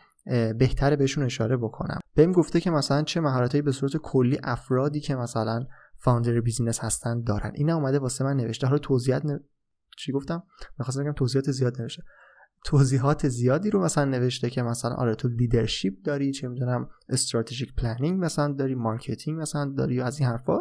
[0.58, 2.00] بهتره بهشون اشاره بکنم.
[2.16, 5.66] بهم گفته که مثلا چه مهارت هایی به صورت کلی افرادی که مثلا
[5.98, 7.52] founder business هستن دارن.
[7.54, 8.68] این اومده واسه من نوشته.
[8.68, 9.24] حالا توضیحات
[9.98, 10.44] چی گفتم؟
[10.80, 12.04] می‌خواستم بگم توضیحات زیاد نوشته.
[12.64, 18.24] توضیحات زیادی رو مثلا نوشته که مثلا آره تو leadership داری چه می‌دونم strategic planning
[18.24, 20.60] مثلا داری marketing مثلا داری از این حرفا.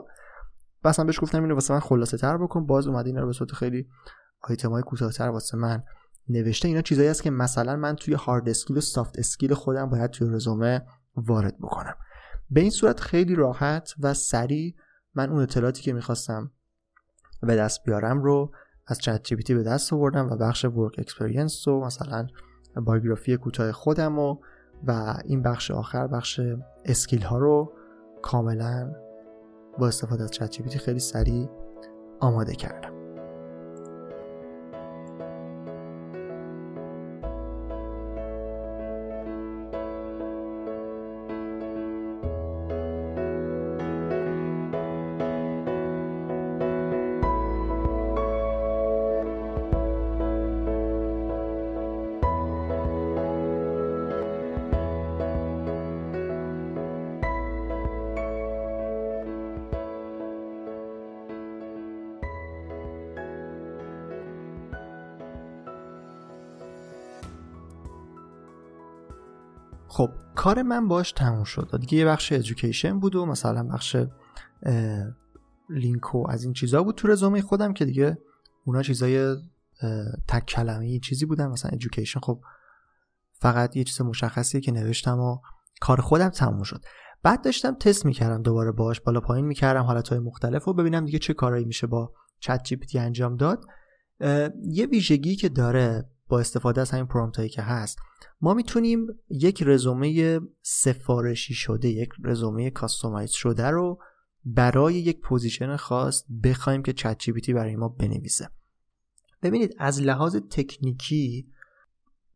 [0.85, 2.67] مثلا بهش گفتم اینو واسه من خلاصه تر بکن.
[2.67, 3.89] باز اومده اینا رو به صورت خیلی
[4.41, 5.83] آیتم های کوتاه‌تر واسه من
[6.29, 6.69] نوشته.
[6.69, 10.29] اینا چیزایی است که مثلا من توی hard skill و soft skill خودم باید توی
[10.31, 10.83] رزومه
[11.17, 11.95] وارد بکنم.
[12.51, 14.75] به این صورت خیلی راحت و سریع
[15.15, 16.51] من اون اطلاعاتی که می‌خواستم
[17.43, 18.53] به دست بیارم رو
[18.89, 22.27] از چت جی به دست آوردم و بخش work experience و مثلا
[22.77, 24.37] biography کوتاه خودم و
[24.87, 26.41] و این بخش آخر بخش
[26.85, 27.73] skill ها رو
[28.23, 28.93] کاملا
[29.79, 31.49] با استفاده از چت خیلی سریع
[32.21, 32.98] آماده کردم.
[70.49, 71.79] کار من باش تموم شد.
[71.81, 73.97] دیگه یه بخش education بود و مثلا بخش
[75.71, 78.19] لینک و از این چیزا بود تو رزومه خودم که دیگه
[78.65, 79.37] اونا چیزای
[80.29, 81.47] تک کلمه چیزی بودن.
[81.47, 82.41] مثلا education خب
[83.33, 85.39] فقط یه چیز مشخصیه که نوشتم و
[85.81, 86.85] کار خودم تموم شد.
[87.23, 91.35] بعد داشتم تست می‌کردم دوباره باش بالا پایین می‌کردم حالتهای مختلف و ببینم دیگه چه
[91.35, 93.65] کارایی میشه با چت جی انجام داد.
[94.65, 97.99] یه ویژگی که داره با استفاده از همین prompt هایی که هست
[98.41, 103.99] ما می‌تونیم یک رزومه سفارشی شده یک رزومه customize شده رو
[104.45, 108.49] برای یک position خاص بخوایم که چت جی برای ما بنویسه.
[109.43, 111.53] ببینید از لحاظ تکنیکی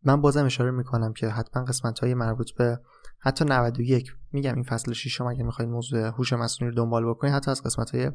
[0.02, 2.80] من بازم اشاره می‌کنم که حتما قسمت های مربوط به
[3.18, 7.50] حتی 91 میگم این فصل 6 اگه می‌خواید موضوع هوش مصنوعی رو دنبال بکنید حتی
[7.50, 8.12] از قسمت های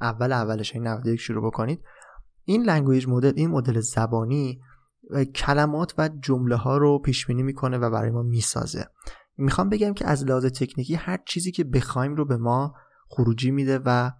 [0.00, 1.80] اول اولش این 91 شروع بکنید.
[2.44, 4.60] این language model این مدل زبانی
[5.34, 8.88] کلمات و جمله ها رو پیش بینی می‌کنه و برای ما می‌سازه.
[9.36, 12.74] می‌خوام بگم که از لحاظ تکنیکی هر چیزی که بخوایم رو به ما
[13.08, 14.10] خروجی میده و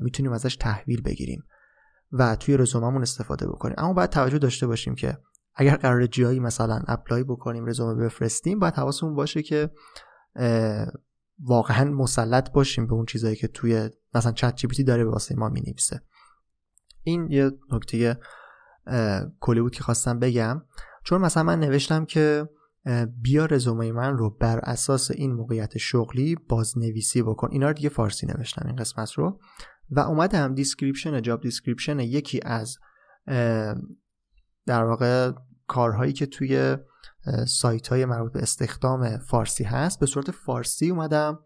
[0.00, 1.44] می‌تونیم ازش تحویل بگیریم
[2.12, 3.74] و توی رزوممون استفاده بکنیم.
[3.78, 5.18] اما باید توجه داشته باشیم که
[5.54, 9.70] اگر قراره جایی مثلا apply بکنیم رزومه بفرستیم باید حواسمون باشه که
[11.40, 16.02] واقعا مسلط باشیم به اون چیزایی که توی مثلا چت جی داره واسه ما می‌نویسه.
[17.02, 18.18] این یه نکته
[19.40, 20.62] کلی بود که خواستم بگم.
[21.04, 22.48] چون مثلا من نوشتم که
[23.22, 27.48] بیا رزومه من رو بر اساس این موقعیت شغلی بازنویسی بکن.
[27.52, 29.40] اینا رو دیگه فارسی نوشتم این قسمت رو.
[29.90, 32.78] و اومدم description job description یکی از
[34.66, 35.32] در واقع
[35.66, 36.76] کارهایی که توی
[37.46, 41.38] سایت های مربوط به استخدام فارسی هست به صورت فارسی اومدم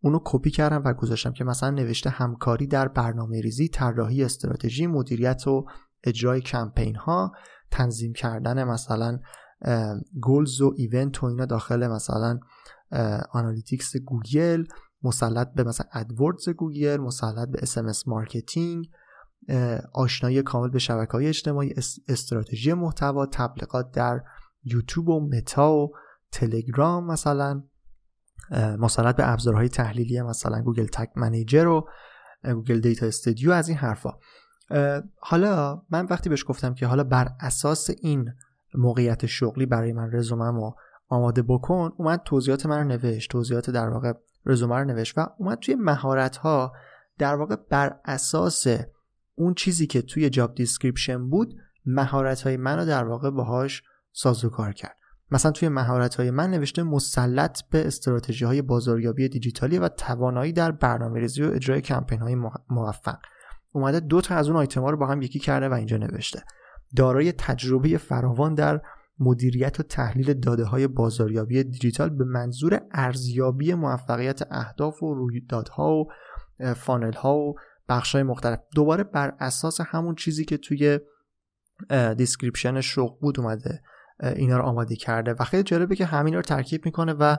[0.00, 5.46] اونو کپی کردم و گذاشتم که مثلا نوشته همکاری در برنامه ریزی طراحی استراتژی مدیریت
[5.46, 5.66] و
[6.04, 7.32] اجرای کمپین ها
[7.70, 9.18] تنظیم کردن مثلا
[10.22, 12.38] goals و event و اینا داخل مثلا
[13.32, 14.64] Analytics گوگل
[15.02, 18.86] مسلط به مثلا AdWords گوگل مسلط به SMS marketing
[19.94, 21.74] آشنایی کامل به شبکه های اجتماعی
[22.08, 24.20] استراتژی محتوا تبلیغات در
[24.64, 25.92] یوتیوب و متا و
[26.32, 27.62] تلگرام مثلا
[28.78, 31.88] مسلط به ابزارهای تحلیلی مثلا Google Tag Manager و
[32.44, 34.10] Google Data Studio از این حرفا.
[35.16, 38.32] حالا من وقتی بهش گفتم که حالا بر اساس این
[38.74, 40.76] موقعیت شغلی برای من رزومم رو
[41.08, 44.12] آماده بکن اومد توضیحات من رو نوشت توضیحات در واقع
[44.46, 46.72] رزومه رو نوشت و اومد توی مهارت ها
[47.18, 48.66] در واقع بر اساس
[49.34, 51.54] اون چیزی که توی job description بود
[51.86, 54.96] مهارت های من رو در واقع باهاش سازوکار کرد.
[55.30, 60.70] مثلا توی مهارت های من نوشته مسلط به استراتژی های بازاریابی دیجیتالی و توانایی در
[60.70, 62.36] برنامه ریزی و اجرای کمپین های
[62.70, 63.18] موفق.
[63.78, 66.42] اومده دو تا از اون آیتم ها رو با هم یکی کرده و اینجا نوشته.
[66.96, 68.80] دارای تجربه فراوان در
[69.18, 76.08] مدیریت و تحلیل داده های بازاریابی دیجیتال به منظور ارزیابی موفقیت اهداف و رویدادها و
[76.74, 77.54] funnel ها و
[77.88, 78.58] بخش های مختلف.
[78.74, 80.98] دوباره بر اساس همون چیزی که توی
[82.16, 83.82] description شغل بود اومده
[84.22, 87.36] اینا رو آماده کرده و خیلی جالبه که همین رو ترکیب می‌کنه و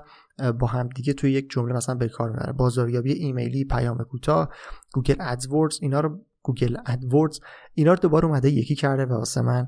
[0.60, 2.54] با هم دیگه توی یک جمله مثلا به کار می‌بره.
[2.54, 4.50] بازاریابی ایمیلی پیام کوتاه
[4.94, 7.40] Google AdWords اینا رو Google AdWords
[7.74, 9.68] اینا رو دوباره اومده یکی کرده و واسه من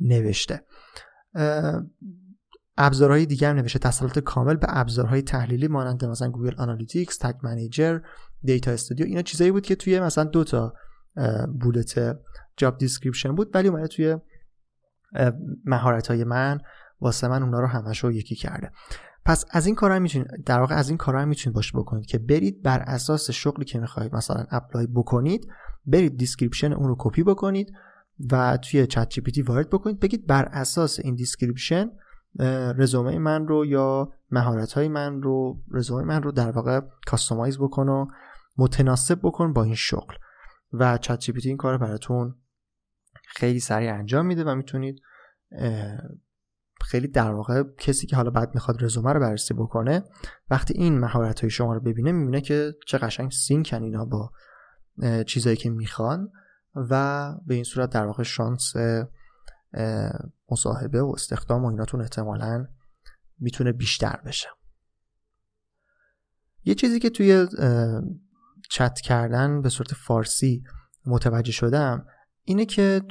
[0.00, 0.64] نوشته.
[2.78, 3.78] ابزارهای دیگه هم نوشته.
[3.78, 7.98] تسلط کامل به ابزارهای تحلیلی مانند مثلا Google Analytics Tag Manager
[8.42, 10.74] Data Studio اینا چیزایی بود که توی مثلا دو تا
[11.60, 12.18] bullet
[12.56, 14.16] job description بود ولی اومده توی
[15.64, 16.60] مهارت های من
[17.00, 18.70] واسه من اونا رو همش رو یکی کرده.
[19.24, 22.62] پس از این کارا می‌تونید در واقع از این کارا می‌تونید باش بکنید که برید
[22.62, 25.48] بر اساس شغلی که می‌خواهید مثلا apply بکنید.
[25.86, 27.72] برید description اون رو کپی بکنید
[28.32, 30.00] و توی چت جی پی وارد بکنید.
[30.00, 31.90] بگید بر اساس این description
[32.76, 37.88] رزومه من رو یا مهارت های من رو رزومه من رو در واقع customize بکن
[37.88, 38.06] و
[38.58, 40.14] متناسب بکن با این شغل.
[40.72, 42.34] و چت جی این کار براتون
[43.28, 45.00] خیلی سریع انجام میده و می‌تونید
[46.80, 50.02] خیلی در واقع کسی که حالا بعد می‌خواد رزومه رو بررسی بکنه
[50.50, 54.30] وقتی این مهارت های شما رو ببینه می‌بینه که چه قشنگ سینکن اینا با
[55.26, 56.32] چیزایی که می‌خوان
[56.74, 58.72] و به این صورت در واقع شانس
[60.50, 62.66] مصاحبه و استخدام و ایناتون احتمالا
[63.38, 64.48] می‌تونه بیشتر بشه.
[66.64, 67.46] یه چیزی که توی
[68.70, 70.64] چت کردن به صورت فارسی
[71.06, 72.06] متوجه شدم
[72.44, 73.02] اینه که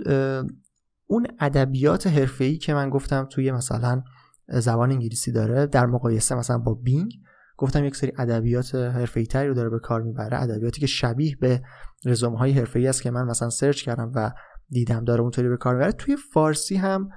[1.08, 4.04] اون ادبیات حرفه‌ای که من گفتم توی مثلا
[4.48, 7.14] زبان انگلیسی داره در مقایسه مثلا با بینگ
[7.62, 11.62] گفتم یک سری ادبیات حرفه‌ای تری رو داره به کار می‌بره ادبیاتی که شبیه به
[12.05, 14.32] رزومه های حرفه‌ای است که من مثلا سرچ کردم و
[14.70, 15.91] دیدم داره اونطوری به کار می‌بره.
[15.91, 17.09] توی فارسی هم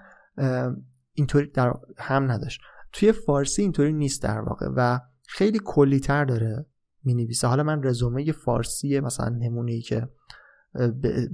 [1.13, 2.61] اینطوری در هم نداشت.
[2.93, 6.67] توی فارسی اینطوری نیست در واقع و خیلی کلی تر داره
[7.05, 10.09] می نویسه حالا من رزومه فارسی مثلا نمونه ای که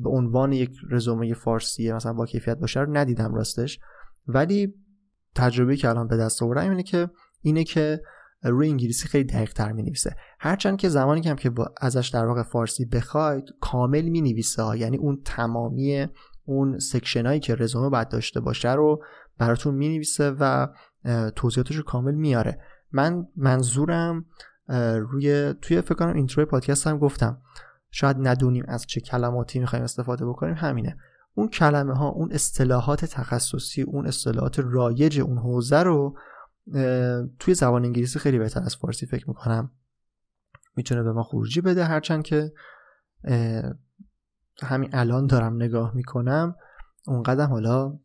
[0.03, 3.81] به عنوان یک رزومه فارسی مثلا با کیفیت باشه رو ندیدم راستش.
[4.27, 4.75] ولی
[5.35, 7.11] تجربه که الان به دست آوردم اینه که
[7.43, 8.03] اینه که
[8.43, 12.27] روی انگلیسی خیلی دقیق تر می نویسه هرچند که زمانی که هم که ازش در
[12.27, 16.07] واقع فارسی بخواید کامل می نویسه یعنی اون تمامی
[16.45, 19.03] اون section هایی که رزومه باید داشته باشه رو
[19.39, 20.69] براتون می نویسه و
[21.37, 22.59] توضیحاتش رو کامل میاره
[22.93, 24.25] من منظورم
[24.99, 27.39] روی توی فکر کنم intro پادکست هم گفتم.
[27.91, 30.55] شاید ندونیم از چه کلماتی می‌خوایم استفاده بکنیم.
[30.55, 30.97] همینه.
[31.35, 36.17] اون کلمه ها اون اصطلاحات تخصصی اون اصطلاحات رایج اون حوزه رو
[37.39, 39.71] توی زبان انگلیسی خیلی بهتر از فارسی فکر می‌کنم.
[40.77, 42.53] می‌تونه به ما خروجی بده هرچند که
[44.63, 46.55] همین الان دارم نگاه می‌کنم
[47.07, 47.99] اون قدم حالا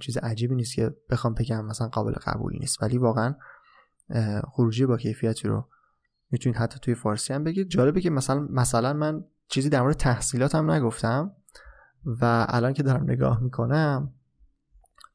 [0.00, 2.82] چیز عجیبی نیست که بخوام بگم مثلا قابل قبول نیست.
[2.82, 3.34] ولی واقعا
[4.44, 5.68] خروجی با کیفیتی رو
[6.30, 7.68] می‌تونید حتی توی فارسی هم بگید.
[7.68, 11.32] جالبه که مثلا مثلا من چیزی در مورد تحصیلاتم نگفتم
[12.04, 14.14] و الان که دارم نگاه می‌کنم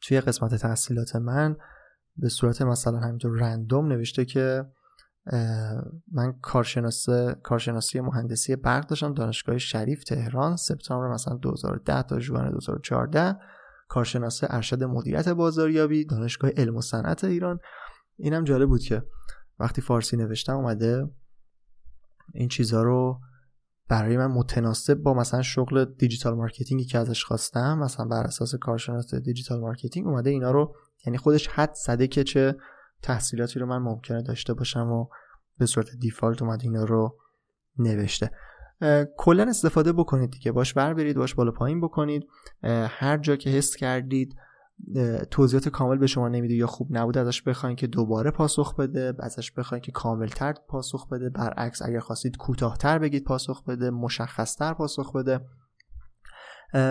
[0.02, 1.58] توی قسمت تحصیلات من
[2.18, 4.66] به صورت مثلا همینطور رندوم نوشته که
[6.12, 13.40] من کارشناسی کارشناسی مهندسی برق داشتم دانشگاه شریف تهران سپتامبر مثلا 2010 تا ژوئن 2014
[13.88, 17.60] کارشناس ارشد مدیریت بازاریابی دانشگاه علم و صنعت ایران.
[18.18, 19.04] اینم جالب بود که
[19.60, 21.10] وقتی فارسی نوشتم اومده
[22.34, 23.20] این چیزها رو
[23.90, 28.56] برای من متناسب با مثلا شغل digital marketing ی که ازش خواستم مثلا بر اساس
[28.56, 30.76] کارشناس digital marketing اومده اینا رو
[31.06, 32.56] یعنی خودش حدس زده که چه
[33.02, 35.08] تحصیلاتی رو من ممکنه داشته باشم و
[35.58, 37.18] به صورت دیفالت اومده اینا رو
[37.78, 38.32] نوشته.
[39.18, 40.52] کلا استفاده بکنید دیگه.
[40.52, 42.28] باش بر برید باش بالا پایین بکنید.
[42.88, 44.36] هر جا که حس کردید
[45.32, 49.52] توضیحات کامل به شما نمیده یا خوب نبود ازش بخواین که دوباره پاسخ بده ازش
[49.52, 51.30] بخواین که کاملتر پاسخ بده.
[51.30, 55.40] برعکس اگر خواستید کوتاهتر بگید پاسخ بده مشخصتر پاسخ بده.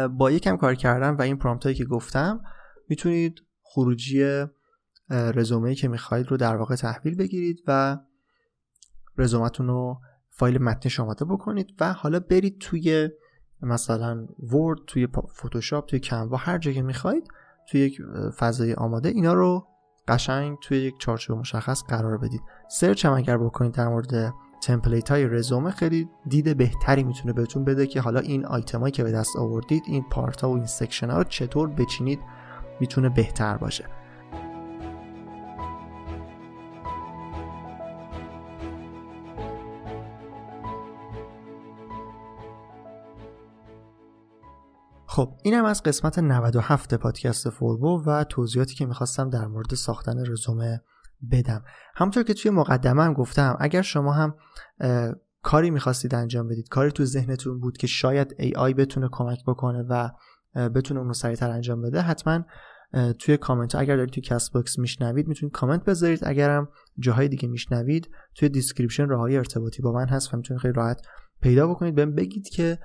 [0.09, 2.41] با یکم کار کردن و این پرامپت که گفتم
[2.89, 4.45] می‌تونید خروجی
[5.11, 7.99] رزومه که می‌خواهید رو در واقع تحویل بگیرید و
[9.19, 10.01] رزومتون رو
[10.31, 13.09] فایل متنش آماده بکنید و حالا برید توی
[13.62, 15.09] مثلا Word توی
[15.41, 17.29] فتوشاپ توی Canva هر جایی که می‌خواید
[17.71, 18.03] توی یک
[18.39, 19.67] فضای آماده اینا رو
[20.09, 22.41] قشنگ توی یک چارچوب مشخص قرار بدید.
[22.68, 27.87] search هم اگر بکنید در مورد template های رزومه خیلی دید بهتری می‌تونه بهتون بده
[27.87, 31.19] که حالا این آیتمایی که به دست آوردید این part ها و این section ها
[31.19, 32.21] رو چطور بچینید
[32.81, 33.85] می‌تونه بهتر باشه.
[45.07, 50.83] خب اینم از قسمت 97 پادکست فوربو و توضیحاتی که می‌خواستم در مورد ساختن رزومه
[51.31, 51.64] بدم.
[51.95, 54.35] همونطور که توی مقدمه هم گفتم اگر شما هم
[55.43, 60.11] کاری می‌خواستید انجام بدید کاری تو ذهنتون بود که شاید AI بتونه کمک بکنه و
[60.57, 62.45] بتونه اون رو سریعتر انجام بده حتما
[63.19, 66.21] توی کامنت اگر دارید توی CastBox میشنوید می‌تونید کامنت بذارید.
[66.23, 71.07] اگرم جاهای دیگه میشنوید توی description راه ارتباطی با من هست و می‌تونید خیلی راحت
[71.43, 71.95] پیدا بکنید.
[71.95, 72.79] بهم بگید که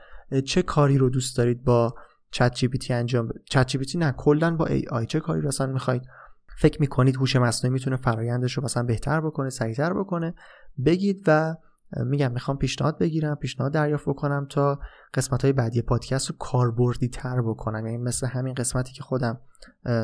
[0.46, 1.96] چه کاری رو دوست دارید با
[2.32, 6.02] چت جی پی انجام چت جی پی نه کلا با AI چه کاری اصلا می‌خواید؟
[6.58, 10.34] فکر می‌کنید هوش مصنوعی می‌تونه فرایندش رو مثلا بهتر بکنه سریعتر بکنه؟
[10.86, 11.56] بگید و
[11.98, 14.80] میگم می‌خوام پیشنهاد بگیرم پیشنهاد دریافت بکنم تا
[15.14, 17.86] قسمت های بعدی پادکست رو کاربردی تر بکنم.
[17.86, 19.40] یعنی مثل همین قسمتی که خودم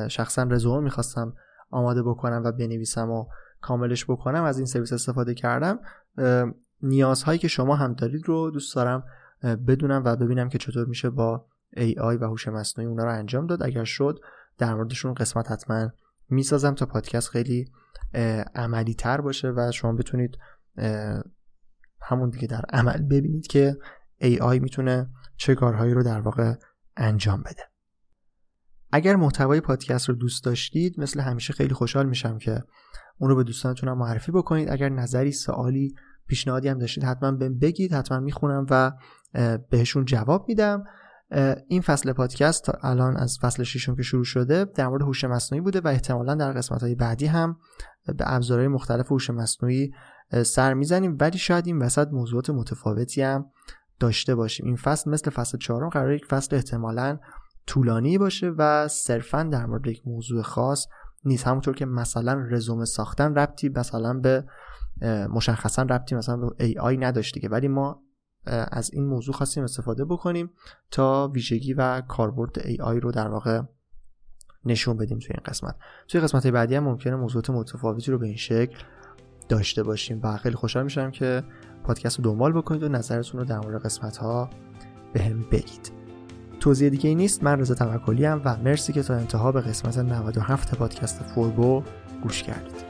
[0.08, 1.34] شخصا رزومه می‌خواستم
[1.72, 3.26] آماده بکنم و بنویسم و
[3.62, 5.80] کاملش بکنم از این سرویس استفاده کردم.
[6.82, 9.04] نیازهایی که شما هم دارید رو دوست دارم
[9.44, 11.46] بدونم و ببینم که چطور میشه با
[11.78, 13.64] AI و هوش مصنوعی اونا رو انجام داد.
[13.64, 14.20] اگر شد
[14.58, 15.90] در موردشون قسمت حتما
[16.30, 17.72] می‌سازم تا پادکست خیلی
[18.56, 20.38] عملی تر باشه و شما بتونید
[22.02, 23.02] همون دیگه در عمل.
[23.02, 23.78] ببینید که
[24.22, 26.54] AI می‌تونه چه کارهایی رو در واقع
[26.98, 27.64] انجام بده.
[28.92, 32.64] اگر محتوای پادکست رو دوست داشتید مثل همیشه خیلی خوشحال میشم که
[33.18, 34.70] اون رو به دوستانتون معرفی بکنید.
[34.70, 35.96] اگر نظری سوالی
[36.28, 38.92] پیشنهادی هم داشتید حتما بهم بگید حتما می‌خونم و
[39.70, 40.84] بهشون جواب میدم.
[41.68, 45.62] این فصل پادکست تا الان از فصل ششم که شروع شده در مورد هوش مصنوعی
[45.62, 47.58] بوده و احتمالا در قسمت های بعدی هم
[48.18, 49.92] به ابزارهای مختلف هوش مصنوعی
[50.44, 51.18] سر می‌زنیم.
[51.20, 53.46] ولی شاید این وسط موضوعات متفاوتی هم
[54.00, 54.66] داشته باشیم.
[54.66, 57.20] این فصل مثل فصل چهارم قرار یک فصل احتمالا
[57.68, 60.88] طولانی باشه و صرفا در مورد یک موضوع خاص
[61.26, 61.48] نیست.
[61.48, 64.46] همونطور که مثلا رزومه ساختن ربطی مثلا به
[65.30, 67.50] مشخصا ربطی مثلا به ای آی نداشت که.
[67.50, 68.04] ولی ما
[68.46, 70.50] از این موضوع خواستیم استفاده بکنیم
[70.92, 73.62] تا ویژگی و کاربرد ای آی رو در واقع
[74.66, 75.76] نشون بدیم توی این قسمت.
[76.08, 78.78] توی قسمت بعدی هم ممکنه موضوعات متفاوتی رو به این شکل
[79.50, 81.44] داشته باشیم و خیلی خوشحال میشم که
[81.84, 84.50] پادکست رو دنبال بکنید و نظرتون رو در مورد قسمت ها
[85.14, 85.92] به هم بگید
[86.60, 90.76] توضیح دیگه ای نیست من رضا توکلی و مرسی که تا انتها به قسمت 97
[90.76, 91.84] پادکست فوربو
[92.24, 92.87] گوش کردید.